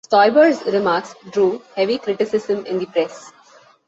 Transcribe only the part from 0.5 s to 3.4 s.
remarks drew heavy criticism in the press.